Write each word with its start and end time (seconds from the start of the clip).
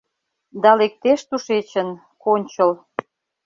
Да 0.61 0.71
лектеш 0.79 1.19
тушечын, 1.29 1.89
кончыл 2.23 2.71